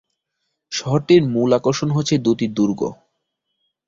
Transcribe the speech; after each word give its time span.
শহরটির 0.71 1.21
মূল 1.25 1.49
আকর্ষণ 1.57 1.89
হচ্ছে 1.91 2.15
দুটি 2.17 2.45
দুর্গ। 2.57 2.81